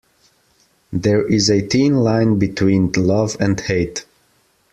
There 0.91 1.27
is 1.27 1.51
a 1.51 1.61
thin 1.61 1.97
line 1.97 2.39
between 2.39 2.91
love 2.93 3.37
and 3.39 3.59
hate. 3.59 4.07